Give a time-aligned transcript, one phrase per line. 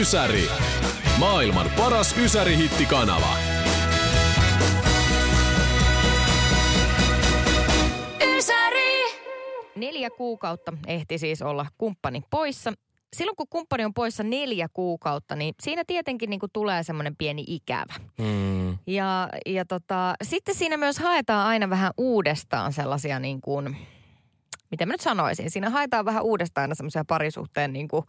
[0.00, 0.48] Ysäri.
[1.18, 3.36] Maailman paras Ysäri-hittikanava.
[8.36, 9.02] Ysäri!
[9.76, 12.72] Neljä kuukautta ehti siis olla kumppani poissa.
[13.16, 17.44] Silloin kun kumppani on poissa neljä kuukautta, niin siinä tietenkin niin kuin tulee semmoinen pieni
[17.46, 17.94] ikävä.
[18.18, 18.78] Mm.
[18.86, 23.76] Ja, ja tota, sitten siinä myös haetaan aina vähän uudestaan sellaisia niin kuin,
[24.70, 28.04] miten mä nyt sanoisin, siinä haetaan vähän uudestaan aina semmoisia parisuhteen, niin kuin,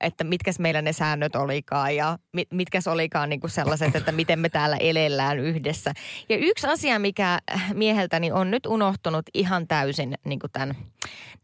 [0.00, 4.38] että mitkäs meillä ne säännöt olikaan ja mit, mitkäs olikaan niin kuin sellaiset, että miten
[4.38, 5.92] me täällä elellään yhdessä.
[6.28, 7.38] Ja yksi asia, mikä
[7.74, 10.74] mieheltäni on nyt unohtunut ihan täysin niin kuin tämän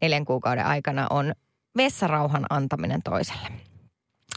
[0.01, 1.33] neljän kuukauden aikana, on
[1.77, 3.47] vessarauhan antaminen toiselle.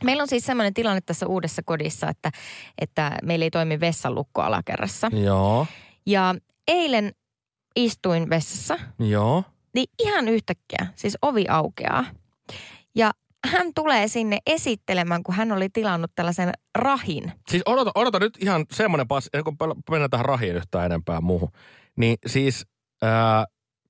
[0.05, 2.31] Meillä on siis sellainen tilanne tässä uudessa kodissa, että,
[2.79, 5.11] että meillä ei toimi vessalukko alakerrassa.
[5.13, 5.67] Joo,
[6.07, 6.35] Ja
[6.69, 7.13] eilen
[7.77, 9.45] istuin vessassa, joo.
[9.75, 12.05] Niin ihan yhtäkkiä, siis ovi aukeaa.
[12.95, 13.11] Ja
[13.47, 17.33] hän tulee sinne esittelemään, kun hän oli tilannut tällaisen rahin.
[17.49, 19.57] Siis odota, odota nyt ihan semmoinen ennen kuin
[19.91, 21.51] mennään tähän rahiin yhtään enempää muuhun.
[21.97, 22.67] Niin siis,
[23.03, 23.45] ää,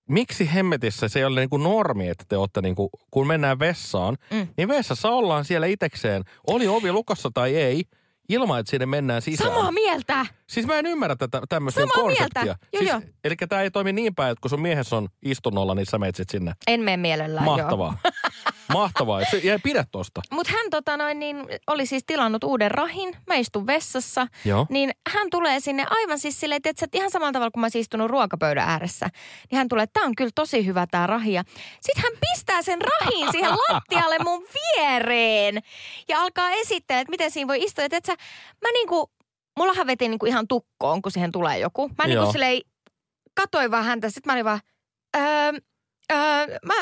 [0.08, 3.58] miksi hemmetissä se ei ole niin kuin normi, että te olette niin kuin, kun mennään
[3.58, 4.48] vessaan, mm.
[4.56, 6.22] niin vessassa ollaan siellä itekseen.
[6.46, 7.84] Oli ovi lukossa tai ei,
[8.30, 9.50] ilman että sinne mennään sisään.
[9.50, 10.26] Samaa mieltä!
[10.46, 12.42] Siis mä en ymmärrä tätä tämmöistä Samaa konseptia.
[12.42, 12.58] mieltä.
[12.72, 13.00] Joo, siis, joo.
[13.24, 16.16] Eli tämä ei toimi niin päin, että kun sun miehessä on istunnolla, niin sä menet
[16.30, 16.52] sinne.
[16.66, 17.98] En mene mielellään, Mahtavaa.
[18.72, 19.20] Mahtavaa.
[19.30, 20.20] Se, ja pidä tosta.
[20.32, 23.16] Mutta hän tota noin, niin, oli siis tilannut uuden rahin.
[23.26, 24.26] Mä istun vessassa.
[24.44, 24.66] Joo.
[24.70, 27.80] Niin hän tulee sinne aivan siis silleen, että et ihan samalla tavalla kuin mä olisin
[27.80, 29.06] istunut ruokapöydän ääressä.
[29.50, 31.32] Niin hän tulee, että tää on kyllä tosi hyvä tää rahi.
[31.32, 31.44] Ja
[31.80, 35.58] Sitten hän pistää sen rahin siihen lattialle mun viereen.
[36.08, 37.84] Ja alkaa esittää, että miten siinä voi istua.
[37.84, 38.12] Että et sä,
[38.62, 39.10] mä niinku,
[39.58, 41.90] mullahan veti niinku ihan tukkoon, kun siihen tulee joku.
[41.98, 42.60] Mä niinku silleen,
[43.34, 44.10] katoin vaan häntä.
[44.10, 44.60] Sitten mä olin vaan,
[45.16, 45.52] öö,
[46.12, 46.74] öö, mä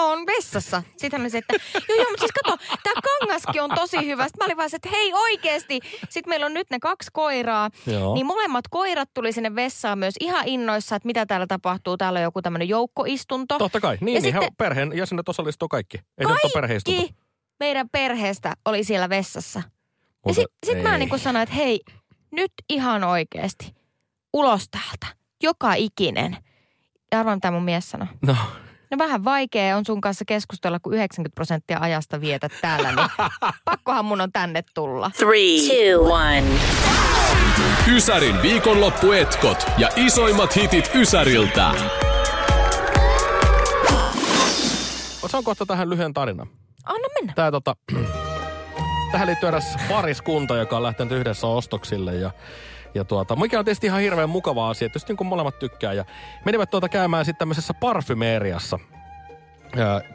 [0.00, 0.82] oon vessassa.
[0.96, 1.54] Sitten hän oli se, että
[1.88, 4.24] joo joo, mutta siis kato, tää kangaskin on tosi hyvä.
[4.28, 5.80] Sitten mä olin vaan se, että hei oikeesti.
[6.08, 7.70] Sitten meillä on nyt ne kaksi koiraa.
[7.86, 8.14] Joo.
[8.14, 11.96] Niin molemmat koirat tuli sinne vessaan myös ihan innoissa, että mitä täällä tapahtuu.
[11.96, 13.58] Täällä on joku tämmöinen joukkoistunto.
[13.58, 13.98] Totta kai.
[14.00, 15.98] Niin, Ja niin sitten- perheen jäsenet osallistuu kaikki.
[16.18, 16.26] Ei.
[16.26, 17.14] Kaikki
[17.60, 19.58] meidän perheestä oli siellä vessassa.
[19.60, 19.70] Ja
[20.26, 21.80] Mutta sitten sit mä niin sanoin, että hei,
[22.30, 23.74] nyt ihan oikeasti.
[24.32, 25.06] Ulos täältä.
[25.42, 26.36] Joka ikinen.
[27.12, 28.08] Ja arvaa, mitä mun mies sanoi.
[28.26, 28.36] No,
[28.92, 33.30] No vähän vaikea on sun kanssa keskustella, kun 90 prosenttia ajasta vietät täällä, niin
[33.64, 35.10] pakkohan mun on tänne tulla.
[35.16, 36.44] Three, two, one.
[37.94, 41.70] Ysärin viikonloppuetkot ja isoimmat hitit Ysäriltä.
[45.26, 46.46] saan kohta tähän lyhyen tarinan.
[46.84, 47.32] Anna mennä.
[47.36, 47.76] Tää, tota,
[49.12, 52.30] tähän liittyy eräs pariskunta, joka on lähtenyt yhdessä ostoksille ja
[52.94, 55.92] ja tuota, mikä on tietysti ihan hirveän mukava asia, että niin kuin molemmat tykkää.
[55.92, 56.04] Ja
[56.44, 58.78] menivät tuota käymään sitten tämmöisessä parfymeeriassa,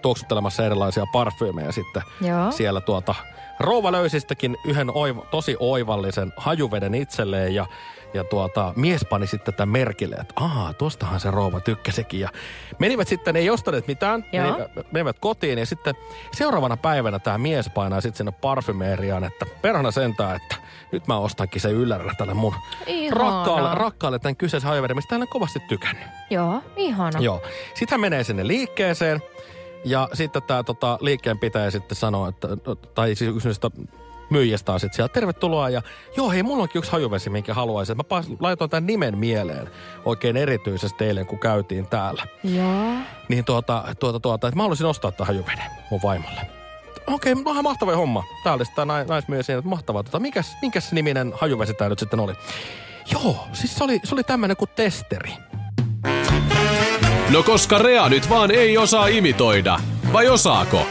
[0.02, 2.52] tuoksuttelemassa erilaisia parfyymejä sitten Joo.
[2.52, 3.16] siellä tuota.
[3.60, 7.66] Rouva löysistäkin yhden oiva, tosi oivallisen hajuveden itselleen ja,
[8.14, 12.20] ja tuota, mies pani sitten tämän merkille, että aah, tuostahan se rouva tykkäsikin.
[12.20, 12.30] Ja
[12.80, 15.96] menivät sitten, ei ostaneet mitään, menivät, menivät kotiin ja sitten
[16.32, 21.62] seuraavana päivänä tämä mies painaa sitten sinne parfymeeriaan, että perhana sentään, että nyt mä ostankin
[21.62, 22.54] se yllärä tälle mun
[23.12, 26.08] rakkaalle, rakkaalle tämän kyseisen hajuveden, mistä hän on kovasti tykännyt.
[26.30, 27.20] Joo, ihana.
[27.20, 27.42] Joo.
[27.74, 29.22] Sitten hän menee sinne liikkeeseen
[29.86, 32.48] ja sitten tämä tota, liikkeenpitäjä sitten sanoo, että,
[32.96, 33.70] tai siis niistä
[34.30, 35.82] myyjästä on sitten siellä, tervetuloa ja
[36.18, 37.98] joo hei, mulla onkin yksi hajuvesi, minkä haluaisin.
[37.98, 38.04] Mä
[38.40, 39.70] laitoin tämän nimen mieleen
[40.06, 42.24] oikein erityisesti eilen, kun käytiin täällä.
[42.44, 42.94] Joo.
[43.30, 46.57] Niin tuota, tuota, tuota, että mä haluaisin ostaa tämän hajuveden mun vaimolle.
[47.08, 48.24] Okei, okay, vähän mahtava homma.
[48.44, 50.04] Tää oli sitä nais, naismies siinä, että mahtavaa.
[50.04, 52.34] Tota, mikäs, minkäs niminen hajuvesi tää nyt sitten oli?
[53.12, 55.34] Joo, siis se oli, se oli tämmönen kuin testeri.
[57.32, 59.80] No koska Rea nyt vaan ei osaa imitoida.
[60.14, 60.86] Vai osaako?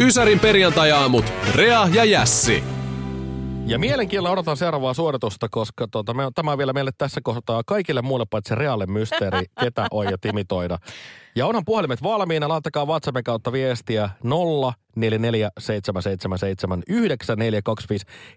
[0.00, 1.24] Ysärin perjantajaamut,
[1.54, 2.64] Rea ja Jässi.
[3.66, 8.02] Ja mielenkiinnolla odotan seuraavaa suoritusta, koska tuota, me, tämä on vielä meille tässä kohtaa kaikille
[8.02, 10.78] muille paitsi reaalle mysteeri, ketä oi ja timitoida.
[11.36, 14.10] Ja onhan puhelimet valmiina, laittakaa WhatsAppin kautta viestiä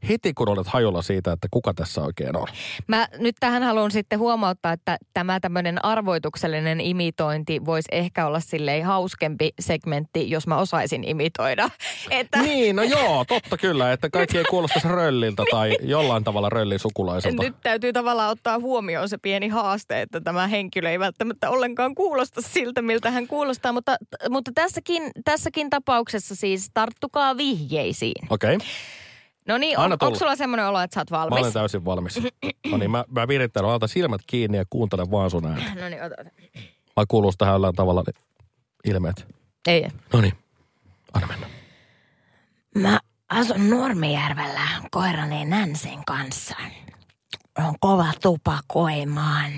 [0.09, 2.47] heti kun olet hajolla siitä, että kuka tässä oikein on.
[2.87, 8.85] Mä nyt tähän haluan sitten huomauttaa, että tämä tämmöinen arvoituksellinen imitointi voisi ehkä olla silleen
[8.85, 11.69] hauskempi segmentti, jos mä osaisin imitoida.
[12.09, 16.79] Että Niin, no joo, totta kyllä, että kaikki ei kuulostaisi rölliltä tai jollain tavalla röllin
[16.79, 17.43] sukulaiselta.
[17.43, 22.41] nyt täytyy tavallaan ottaa huomioon se pieni haaste, että tämä henkilö ei välttämättä ollenkaan kuulosta
[22.41, 23.71] siltä, miltä hän kuulostaa.
[23.71, 23.97] Mutta,
[24.29, 28.25] mutta tässäkin, tässäkin tapauksessa siis tarttukaa vihjeisiin.
[28.29, 28.67] Okei, okay.
[29.47, 31.41] No niin, on, onko sulla semmoinen olo, että sä oot mä valmis?
[31.41, 32.19] olen täysin valmis.
[32.71, 35.81] No niin, mä, mä virittelen, ota silmät kiinni ja kuuntele vaan sun ääntä.
[35.81, 36.29] No niin, ota, ota.
[36.95, 38.13] Vai kuuluu tähän jollain tavalla ne
[38.85, 39.27] ilmeet?
[39.67, 39.87] Ei.
[40.13, 40.33] No niin,
[41.13, 41.47] anna mennä.
[42.75, 42.99] Mä
[43.29, 46.55] asun Nurmijärvellä koirani Nänsin kanssa.
[47.57, 49.51] On kova tupakoimaan.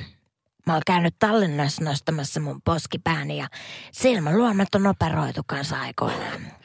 [0.65, 3.47] Mä oon käynyt Tallinnassa nostamassa mun poskipääni ja
[3.91, 6.56] silmäluomet on operoitu kanssa aikoinaan.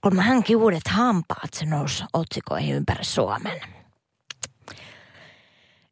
[0.00, 3.60] Kun mä hankin uudet hampaat, se nousi otsikoihin ympäri Suomen.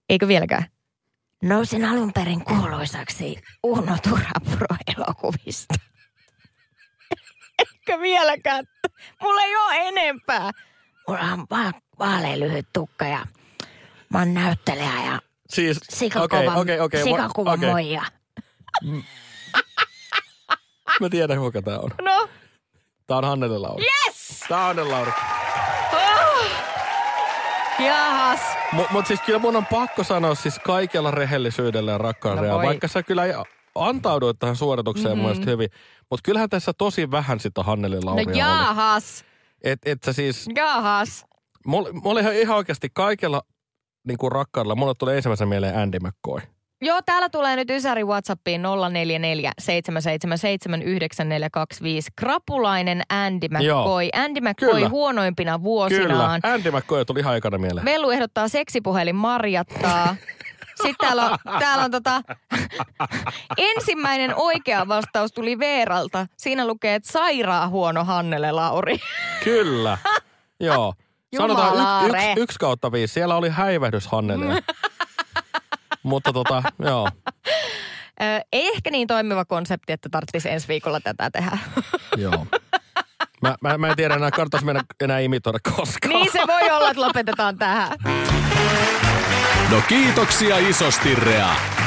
[0.08, 0.64] Eikö vieläkään?
[1.42, 5.74] Nousin alun perin kuuluisaksi Uno Turapuro-elokuvista.
[7.58, 8.64] Eikä vieläkään.
[9.22, 10.50] Mulla ei ole enempää.
[11.08, 13.26] Mulla on va- vaalean lyhyt tukka ja
[14.12, 17.70] mä oon näyttelijä ja Siis, sikakova, okei, okei, okei, mo- sikakova okei.
[17.70, 18.02] moija.
[21.00, 21.90] Mä tiedän, kuka tää on.
[22.02, 22.28] No,
[23.08, 23.84] Tää on Hannele Lauri.
[23.84, 24.40] yes!
[24.48, 25.12] Tää on Hannele Lauri.
[27.78, 28.40] Jahas.
[28.72, 32.48] Mutta mut siis kyllä mun on pakko sanoa siis kaikella rehellisyydellä ja rakkaudella.
[32.48, 33.22] No No vaikka sä kyllä
[33.74, 35.18] antauduit tähän suoritukseen mm-hmm.
[35.22, 35.68] mun mielestä hyvin.
[36.10, 38.38] Mutta kyllähän tässä tosi vähän sitä Hanneli No Lauria oli.
[38.38, 39.24] jahas.
[39.64, 41.24] Et, et sä siis, Jahas.
[41.66, 43.42] mulla, mulla ihan, ihan oikeasti kaikella
[44.06, 46.40] niin kuin rakkaudella, mulle tulee ensimmäisenä mieleen Andy McCoy.
[46.80, 52.10] Joo, täällä tulee nyt Ysäri Whatsappiin 044 777 9425.
[52.16, 54.08] Krapulainen Andy McCoy.
[54.14, 54.88] Andy McCoy Kyllä.
[54.88, 56.40] huonoimpina Kyllä, vuosinaan.
[56.42, 57.84] Andy McCoy tuli ihan aikana mieleen.
[57.84, 60.16] Velu ehdottaa seksipuhelin Marjattaa.
[60.82, 62.22] Sitten täällä on, täällä on tota,
[63.56, 66.26] ensimmäinen oikea vastaus tuli Veeralta.
[66.36, 68.96] Siinä lukee, että sairaan huono Hannele Lauri.
[69.44, 69.98] Kyllä,
[70.60, 70.94] joo.
[71.36, 73.14] Sanotaan yksi yks, yksi kautta viisi.
[73.14, 74.62] Siellä oli häivähdys Hannelille.
[76.08, 77.08] Mutta tota, joo.
[78.22, 81.58] Ö, ei ehkä niin toimiva konsepti, että tarvitsisi ensi viikolla tätä tehdä.
[82.16, 82.46] Joo.
[83.42, 86.14] Mä, mä, mä en tiedä enää, kannattaisi mennä enää imitoida koskaan.
[86.14, 87.98] niin se voi olla, että lopetetaan tähän.
[89.70, 91.77] No kiitoksia isosti, Rea.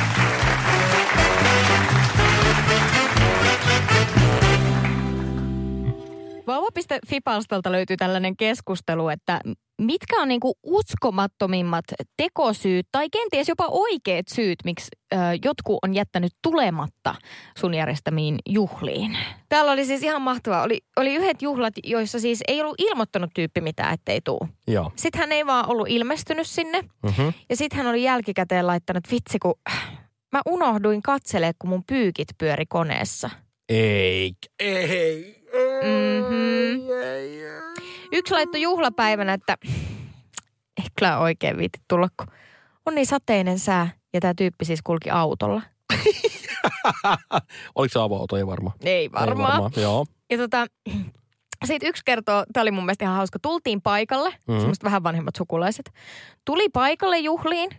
[6.76, 9.42] Vauva.fi-palstalta löytyy tällainen keskustelu, että
[9.82, 11.86] mitkä on niinku uskomattomimmat
[12.18, 17.16] tekosyyt tai kenties jopa oikeat syyt, miksi ö, jotkut on jättänyt tulematta
[17.58, 19.18] sun järjestämiin juhliin.
[19.50, 20.64] Täällä oli siis ihan mahtavaa.
[20.64, 24.48] Oli, oli yhdet juhlat, joissa siis ei ollut ilmoittanut tyyppi mitään, ettei tuu.
[24.68, 24.92] Joo.
[24.96, 26.82] Sitten hän ei vaan ollut ilmestynyt sinne.
[26.82, 27.34] Mm-hmm.
[27.50, 29.54] Ja sitten hän oli jälkikäteen laittanut, vitsi kun
[30.32, 33.30] mä unohduin katselee, kun mun pyykit pyöri koneessa.
[33.70, 34.34] Ei.
[34.60, 35.41] Ei.
[35.82, 36.82] Mhm.
[38.12, 39.58] Yksi laittoi juhlapäivänä, että
[40.78, 42.28] ei kyllä oikein viitti tulla, kun
[42.86, 43.90] on niin sateinen sää.
[44.14, 45.62] Ja tämä tyyppi siis kulki autolla.
[47.76, 48.38] Oliko se avoauto?
[48.38, 48.76] Ei varmaan.
[48.84, 49.52] Ei varmaan.
[49.52, 49.72] Ei varmaan.
[49.78, 50.06] Joo.
[50.32, 50.66] Ja tota,
[51.66, 54.38] sitten yksi kertoo, tämä oli mun mielestä ihan hauska, tultiin paikalle, Mhm.
[54.48, 54.60] mm-hmm.
[54.60, 55.92] semmoiset vähän vanhemmat sukulaiset.
[56.46, 57.70] Tuli paikalle juhliin,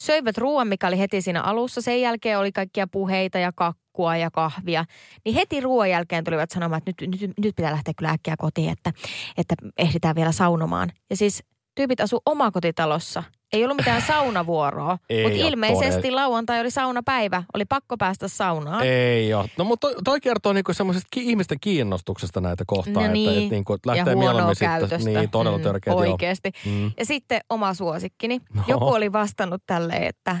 [0.00, 1.80] söivät ruoan, mikä oli heti siinä alussa.
[1.80, 4.84] Sen jälkeen oli kaikkia puheita ja kakkua ja kahvia.
[5.24, 8.70] Niin heti ruoan jälkeen tulivat sanomaan, että nyt, nyt, nyt pitää lähteä kyllä äkkiä kotiin,
[8.70, 8.92] että,
[9.36, 10.92] että ehditään vielä saunomaan.
[11.10, 11.42] Ja siis
[11.74, 13.22] tyypit asu omakotitalossa.
[13.52, 16.20] Ei ollut mitään saunavuoroa, mutta ilmeisesti todella.
[16.20, 17.42] lauantai oli saunapäivä.
[17.54, 18.82] Oli pakko päästä saunaan.
[18.86, 19.46] Ei joo.
[19.58, 23.06] No mutta toi, toi kertoo niinku semmoisesta ki- ihmisten kiinnostuksesta näitä kohtaan.
[23.06, 23.42] No niin.
[23.42, 24.98] että, niinku, että ja lähtee huonoa mieluummin käytöstä.
[24.98, 25.14] sitten.
[25.14, 26.10] Niin, todella Mm, törkeät, joo.
[26.12, 26.52] Oikeasti.
[26.66, 26.90] Mm.
[26.98, 28.40] Ja sitten oma suosikkini.
[28.54, 28.62] No.
[28.68, 30.36] Joku oli vastannut tälleen, että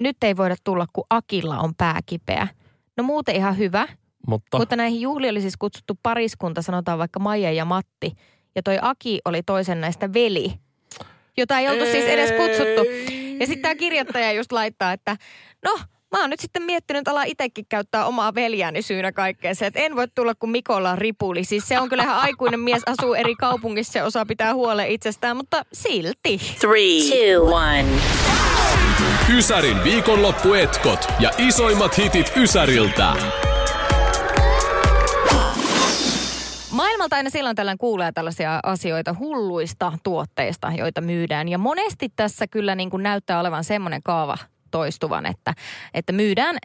[0.00, 2.48] nyt ei voida tulla, kun Akilla on pää kipeä.
[2.96, 3.88] No muuten ihan hyvä,
[4.26, 8.12] Mutta, mutta näihin juhliin oli siis kutsuttu pariskunta, sanotaan vaikka Maija ja Matti.
[8.56, 10.52] Ja toi Aki oli toisen näistä veli,
[11.36, 12.82] jota ei oltu siis edes kutsuttu.
[13.40, 15.16] Ja sitten tämä kirjoittaja just laittaa, että
[15.64, 15.78] no,
[16.12, 19.80] mä oon nyt sitten miettinyt, että ala itsekin käyttää omaa veljääni syynä kaikkeen se, että
[19.80, 21.44] en voi tulla, kun Mikolla on ripuli.
[21.44, 25.36] Siis se on kyllä ihan aikuinen mies, asuu eri kaupungissa ja osaa pitää huolen itsestään,
[25.36, 26.40] mutta silti.
[26.60, 27.00] Three,
[27.34, 27.86] two, one.
[29.36, 33.12] Ysärin viikonloppuetkot ja isoimmat hitit Ysäriltä.
[36.76, 41.48] Maailmalta aina silloin tällöin kuulee tällaisia asioita hulluista tuotteista, joita myydään.
[41.48, 44.38] Ja monesti tässä kyllä niin kuin näyttää olevan semmoinen kaava
[44.70, 45.54] toistuvan, että,
[45.94, 46.56] että myydään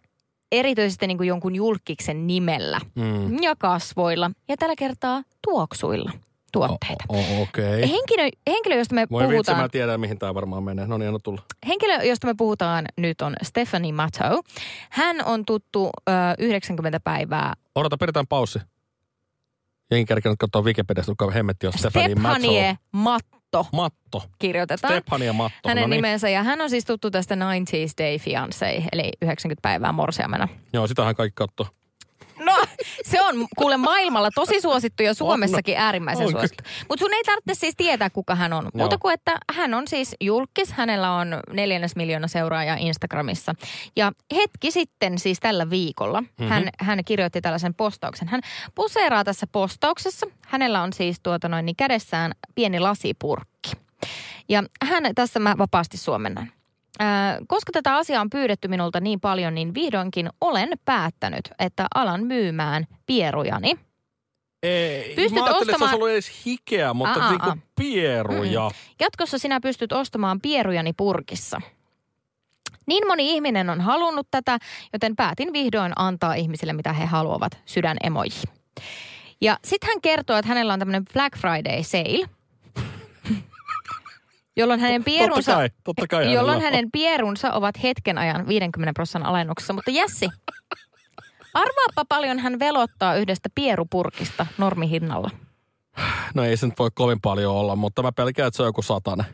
[0.51, 3.43] erityisesti niin kuin jonkun julkiksen nimellä Mm.
[3.43, 6.11] ja kasvoilla ja tällä kertaa tuoksuilla
[6.51, 7.03] tuotteita.
[7.09, 7.41] O- o-.
[7.41, 7.81] Okay.
[7.81, 10.87] Henkilö, henkilö, josta me Voi vitsi, puhutaan, mä tiedän mihin tämä varmaan menee.
[10.87, 11.41] No niin, anna tulla.
[11.67, 14.41] henkilö, josta me puhutaan nyt on Stephanie Matto.
[14.89, 18.59] Hän on tuttu ö, 90 päivää Odota, pidetään paussi.
[19.91, 23.65] Jengi kärkenyt katsoa Wikipediasta, kuka hemmetti on Stephanie Stephanie Matto.
[23.73, 24.93] Matto kirjoitetaan.
[24.93, 25.69] Stephanie Matto.
[25.69, 25.97] hänen no niin.
[25.97, 27.39] nimensä ja hän on siis tuttu tästä 90s
[28.03, 30.47] Day Fiancé, eli 90 päivää morsiamena.
[30.73, 31.80] Joo, sitähän kaikki katsoo.
[33.03, 36.63] Se on kuule maailmalla tosi suosittu ja Suomessakin On, äärimmäisen on suosittu.
[36.89, 38.69] Mutta sun ei tarvitse siis tietää, kuka hän on.
[38.73, 38.99] Muuta Joo.
[38.99, 40.71] kuin, että hän on siis julkis.
[40.71, 43.55] Hänellä on neljännes miljoona seuraajaa Instagramissa.
[43.95, 46.47] Ja hetki sitten, siis tällä viikolla, mm-hmm.
[46.47, 48.27] hän, hän kirjoitti tällaisen postauksen.
[48.27, 48.41] Hän
[48.75, 50.27] poseeraa tässä postauksessa.
[50.47, 53.71] Hänellä on siis tuota noin, niin kädessään pieni lasipurkki.
[54.49, 56.51] Ja hän, tässä mä vapaasti suomennan.
[56.99, 62.23] Ää, koska tätä asiaa on pyydetty minulta niin paljon, niin vihdoinkin olen päättänyt, että alan
[62.23, 63.75] myymään pierujani.
[64.63, 67.49] Ei, Pystyt mä ajattelin, että se ostamaan- olisi ollut edes hikeä, mutta Aa, aa, niinku
[67.49, 67.57] aa.
[67.75, 68.71] pieruja.
[68.99, 71.61] Jatkossa sinä pystyt ostamaan pierujani purkissa.
[72.87, 74.57] Niin moni ihminen on halunnut tätä,
[74.93, 78.29] joten päätin vihdoin antaa ihmisille, mitä he haluavat, sydänemoji.
[79.41, 82.29] Ja sitten hän kertoo, että hänellä on tämmöinen Black Friday sale,
[84.57, 85.51] jolloin hänen pierunsa...
[85.51, 86.63] Totta kai, totta kai jolloin on.
[86.63, 89.73] hänen pierunsa ovat hetken ajan 50 prosentin alennuksessa.
[89.73, 90.29] Mutta Jessi,
[91.53, 95.29] arvaappa paljon hän velottaa yhdestä pierupurkista normihinnalla.
[96.33, 98.81] No ei se nyt voi kovin paljon olla, mutta mä pelkään, että se on joku
[98.81, 99.25] satanen.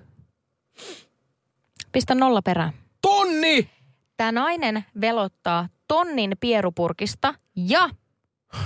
[1.92, 2.74] Pistä nolla perään.
[3.02, 3.70] Tonni!
[4.18, 7.90] Tämä nainen velottaa tonnin pierupurkista ja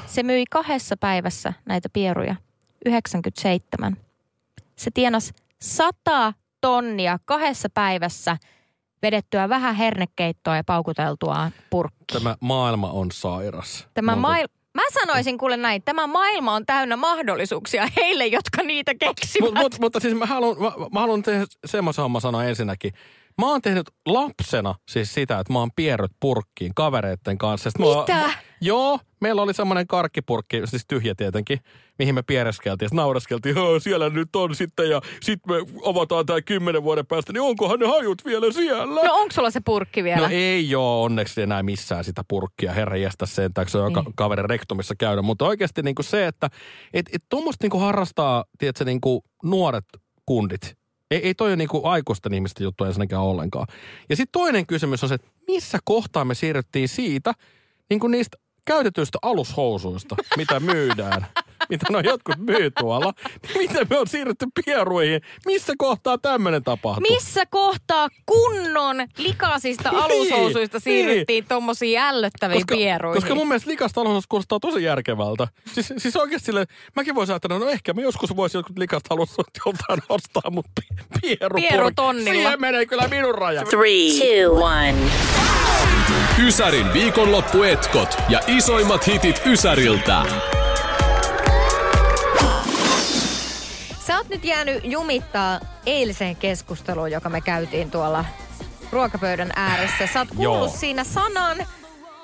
[0.05, 2.35] se myi kahdessa päivässä näitä pieruja.
[2.85, 3.97] 97.
[4.75, 8.37] Se tienas 100 tonnia kahdessa päivässä
[9.01, 12.23] vedettyä vähän hernekeittoa ja paukuteltua purkkiin.
[12.23, 13.87] Tämä maailma on sairas.
[13.93, 18.91] Tämä Monta- mail- Mä sanoisin kuule näin, tämä maailma on täynnä mahdollisuuksia heille, jotka niitä
[18.99, 19.49] keksivät.
[19.53, 22.93] Mut, mut, mutta siis mä haluan, mä, mä haluan tehdä semmoisen homman sanoa ensinnäkin.
[23.41, 27.69] Mä oon tehnyt lapsena siis sitä, että mä oon pierryt purkkiin kavereitten kanssa.
[27.71, 28.29] Sit mä Mitä?
[28.61, 31.59] Joo, meillä oli semmoinen karkkipurkki, siis tyhjä tietenkin,
[31.99, 32.89] mihin me piereskeltiin.
[32.89, 37.33] Sitten naureskeltiin, "Hö, siellä nyt on sitten ja sitten me avataan tää kymmenen vuoden päästä,
[37.33, 38.85] niin onkohan ne hajut vielä siellä?
[38.85, 40.21] No onko sulla se purkki vielä?
[40.21, 44.13] No ei ole onneksi enää missään sitä purkkia, herra jästä sen, se on Niin.
[44.15, 45.25] kaverin rektumissa käynyt.
[45.25, 46.49] Mutta oikeasti niinku se, että
[46.93, 49.85] et, et tuommoista niinku harrastaa, tiedätkö, niinku nuoret
[50.25, 50.75] kundit.
[51.11, 53.67] Ei, ei toi ole niinku aikuisten ihmisten juttu ensinnäkään ollenkaan.
[54.09, 57.33] Ja sitten toinen kysymys on se, että missä kohtaa me siirryttiin siitä,
[57.89, 61.25] niinku niistä käytetyistä alushousuista, mitä myydään,
[61.69, 63.13] mitä no jotkut myy tuolla,
[63.43, 65.21] niin miten me on siirrytty pieruihin?
[65.45, 67.05] Missä kohtaa tämmöinen tapahtuu?
[67.09, 70.83] Missä kohtaa kunnon likaisista alushousuista niin.
[70.83, 73.21] siirryttiin tommosiin ällöttäviin koska, pieruihin?
[73.21, 75.47] Koska mun mielestä likasta alushousuista kuulostaa tosi järkevältä.
[75.73, 76.65] Siis, siis oikeasti sille,
[76.95, 80.95] mäkin voisin ajatella, no ehkä me joskus voisi jotkut likasta alushousuista joltain ostaa, mutta pi,
[81.21, 82.31] pieru, Pierutonnilla.
[82.31, 83.63] Siihen menee kyllä minun raja.
[83.63, 84.95] Three, two, one.
[86.39, 90.23] Ysärin viikonloppuetkot ja isoimmat hitit Ysäriltä.
[94.07, 98.25] Sä oot nyt jäänyt jumittaa eiliseen keskusteluun, joka me käytiin tuolla
[98.91, 100.07] ruokapöydän ääressä.
[100.07, 100.77] Sä oot kuullut Joo.
[100.77, 101.57] siinä sanan,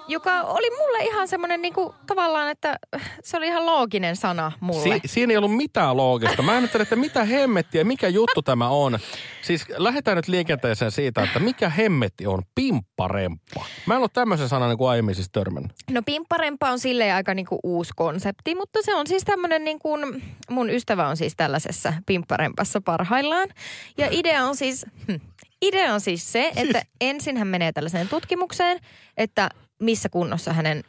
[0.07, 2.79] joka oli mulle ihan semmoinen niinku, tavallaan, että
[3.23, 4.83] se oli ihan looginen sana mulle.
[4.83, 6.41] Si- siinä ei ollut mitään loogista.
[6.41, 8.99] Mä ajattelin, että mitä hemmettiä, mikä juttu tämä on.
[9.41, 13.65] Siis lähdetään nyt liikenteeseen siitä, että mikä hemmetti on pimpparemppa.
[13.85, 15.71] Mä en ole tämmöisen sanan niin kuin aiemmin siis törmännyt.
[15.91, 20.23] No pimpparempa on silleen aika niinku uusi konsepti, mutta se on siis tämmöinen niin kuin,
[20.49, 23.49] mun ystävä on siis tällaisessa pimpparempassa parhaillaan.
[23.97, 25.15] Ja idea on siis, hm,
[25.61, 28.79] idea on siis se, että ensin hän menee tällaiseen tutkimukseen,
[29.17, 29.49] että
[29.79, 30.83] missä kunnossa hänen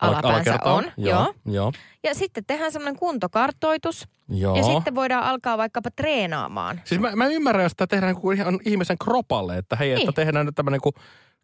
[0.00, 0.84] alapäänsä on.
[0.96, 1.72] Joo, joo.
[2.04, 4.08] Ja sitten tehdään semmoinen kuntokartoitus.
[4.28, 4.56] joo.
[4.56, 6.80] Ja sitten voidaan alkaa vaikkapa treenaamaan.
[6.84, 10.04] Siis mä, mä ymmärrän, jos sitä tehdään niin kuin ihan ihmisen kropalle, että hei, että
[10.06, 10.14] Niin.
[10.14, 10.94] tehdään nyt tämmöinen kuin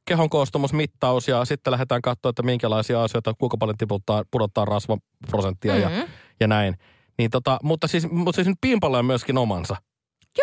[0.04, 5.97] kehon koostumusmittaus ja sitten lähdetään katsoa, että minkälaisia asioita, kuinka paljon tiputtaa, pudottaa rasvaprosenttia mm-hmm.
[5.97, 6.07] ja,
[6.40, 6.75] ja näin.
[7.19, 9.76] Niin tota, mutta siis, mutta siis nyt pimpalla on myöskin omansa.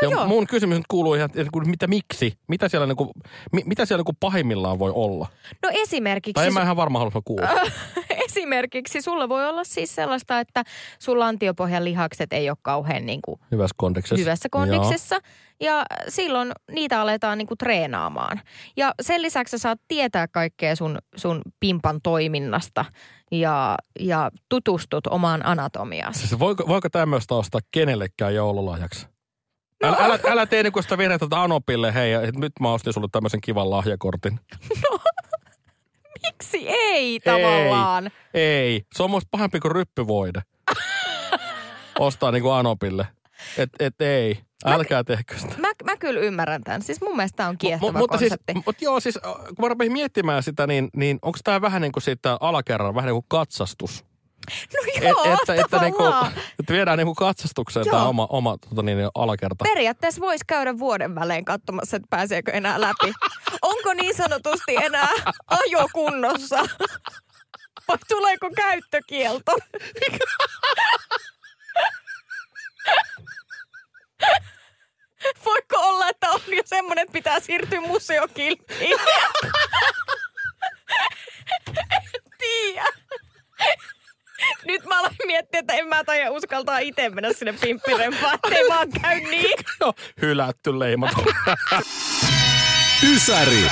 [0.02, 0.28] Joo, ja joo.
[0.28, 1.30] mun kysymys nyt kuuluu ihan,
[1.66, 2.34] mitä miksi?
[2.48, 3.10] Mitä siellä, niin kuin,
[3.52, 5.28] mi, mitä siellä niin kuin pahimmillaan voi olla?
[5.64, 6.34] No esimerkiksi...
[6.34, 7.50] Tai en mä ihan varma halua kuulla.
[8.26, 10.64] Esimerkiksi sulla voi olla siis sellaista, että
[11.00, 14.16] sun lantiopohjan lihakset ei ole kauhean niin kuin Hyvässä kondiksessa.
[14.16, 15.20] hyvässä kondiksessa.
[15.60, 18.42] Ja silloin niitä aletaan niin kuin treenaamaan.
[18.78, 22.86] Ja sen lisäksi sä saat tietää kaikkea sun, sun pimpan toiminnasta
[23.32, 26.14] ja, ja tutustut omaan anatomiaan.
[26.14, 29.11] Siis voiko, voiko tämmöistä ostaa kenellekään joululahjaksi?
[29.82, 29.88] No.
[29.88, 33.08] Älä, älä, älä tee niin kuin sitä virhettä Anopille, hei, että nyt mä ostin sulle
[33.12, 34.40] tämmöisen kivan lahjakortin.
[36.24, 38.12] Miksi ei tavallaan?
[38.34, 38.82] Ei, ei.
[38.96, 40.42] Se on musta pahempi kuin ryppyvoide.
[42.00, 43.08] Ostaa niinku Anopille.
[43.58, 44.40] Et, et ei.
[44.66, 45.56] Älkää tehkö sitä.
[45.58, 46.82] Mä, mä kyllä ymmärrän tämän.
[46.82, 48.54] Siis mun mielestä tämä on kiehtova Mu- mutta siis, konsepti.
[48.66, 51.92] mutta joo, siis äh, kun mä rupesin miettimään sitä, niin, niin onko tämä vähän niin
[51.92, 54.06] kuin siitä alakerran, vähän niin kuin katsastus?
[54.74, 56.04] No joo, et, että, että, niinku,
[56.60, 57.96] että viedään niinku katsastukseen Joo.
[57.96, 59.64] tämä oma, oma tota niin, alakerta.
[59.64, 63.14] Periaatteessa voisi käydä vuoden välein katsomassa, että pääseekö enää läpi.
[63.72, 65.10] Onko niin sanotusti enää
[65.48, 66.66] ajo kunnossa?
[67.88, 69.56] Vai tuleeko käyttökielto?
[75.46, 79.00] Voiko olla, että on jo semmoinen, että pitää siirtyä museokilpiin?
[81.92, 82.86] En tiedä.
[84.66, 85.16] Nyt mä aloin
[86.02, 89.52] mä taida uskaltaa itse mennä sinne pimppirempaan, ettei vaan käy niin.
[89.82, 91.26] Joo, hylätty leimaton.
[93.14, 93.64] Ysäri.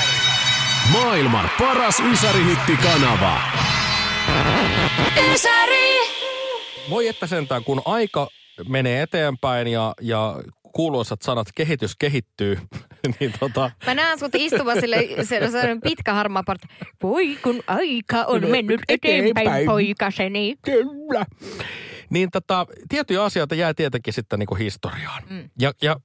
[0.91, 3.41] Maailman paras ysärihittikanava.
[6.89, 8.27] Voi että sentään, kun aika
[8.67, 10.35] menee eteenpäin ja, ja
[10.73, 12.57] kuuluisat sanat kehitys kehittyy,
[13.19, 16.67] niin tota, Mä näen sut istuva sille se- sellainen pitkä harmaa parta.
[17.03, 19.65] Voi kun aika on mennyt eteenpäin, Eteenpäin.
[19.65, 20.55] poikaseni.
[20.65, 21.25] kyllä.
[22.09, 25.23] Niin tota, tiettyjä asioita jää tietenkin sitten niin kuin historiaan.
[25.29, 25.49] Mm.
[25.59, 25.95] Ja, ja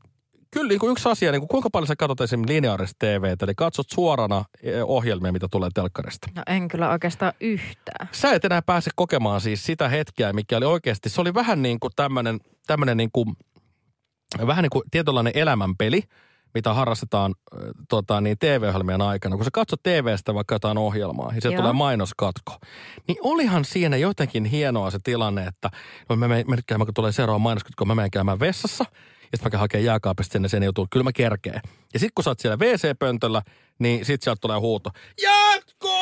[0.55, 3.55] kyllä niin kuin yksi asia, niin kuin kuinka paljon sä katsot esimerkiksi lineaarista TVtä, eli
[3.55, 6.29] katsot suorana eh, ohjelmia, mitä tulee telkkarista.
[6.37, 8.09] No en kyllä oikeastaan yhtään.
[8.13, 11.81] Sä et enää pääse kokemaan siis sitä hetkeä, mikä oli oikeasti, se oli vähän niin
[11.81, 13.37] kuin tämmöinen, tämmöinen niin kuin,
[14.47, 16.03] vähän niin kuin tietynlainen elämänpeli,
[16.55, 17.35] mitä harrastetaan
[17.89, 19.37] tota, niin TV-ohjelmien aikana.
[19.37, 21.57] Kun sä katsot TVstä vaikka jotain ohjelmaa ja se Joo.
[21.57, 22.57] tulee mainoskatko,
[23.09, 25.71] niin olihan siinä jotenkin hienoa se tilanne, että
[26.09, 28.85] no mä, menen, mä nyt käymään, kun tulee seuraava mainoskatko, mä menen käymään vessassa
[29.35, 31.61] ja sitten mä hakemaan jääkaapista sinne, sen joutuu, kyllä mä kerkeen.
[31.95, 33.43] Ja sitten kun sä oot siellä WC-pöntöllä,
[33.79, 34.91] niin sit sieltä tulee huuto.
[35.23, 35.99] Jatko!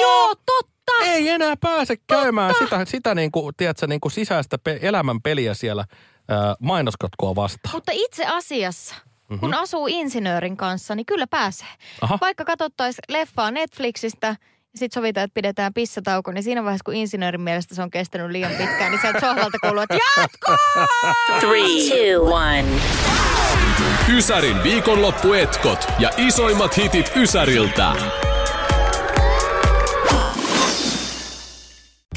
[0.00, 0.92] Joo, totta!
[1.04, 5.54] Ei enää pääse käymään sitä, sitä niin kuin, tiedätkö, niin kuin sisäistä pe- elämän peliä
[5.54, 5.84] siellä
[6.28, 7.74] ää, mainoskatkoa vastaan.
[7.74, 8.94] Mutta itse asiassa,
[9.28, 9.40] mm-hmm.
[9.40, 11.68] kun asuu insinöörin kanssa, niin kyllä pääsee.
[12.00, 12.18] Aha.
[12.20, 14.26] Vaikka katsottaisiin leffaa Netflixistä
[14.72, 18.30] ja sitten sovitaan, että pidetään pissatauko, niin siinä vaiheessa, kun insinöörin mielestä se on kestänyt
[18.30, 20.56] liian pitkään, niin sieltä sohvalta kuuluu, että jatko!
[21.40, 22.68] Three, two, one.
[24.16, 27.92] Ysärin viikonloppuetkot ja isoimmat hitit Ysäriltä.